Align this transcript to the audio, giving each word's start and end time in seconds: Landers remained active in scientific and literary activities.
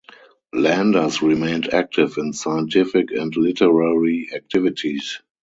Landers 0.51 1.21
remained 1.21 1.71
active 1.71 2.17
in 2.17 2.33
scientific 2.33 3.11
and 3.11 3.37
literary 3.37 4.29
activities. 4.33 5.19